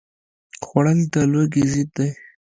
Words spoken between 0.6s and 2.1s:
خوړل د لوږې ضد دی